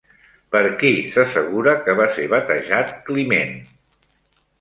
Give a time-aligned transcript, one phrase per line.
[0.53, 3.53] Per qui s'assegura que va ser batejat Climent?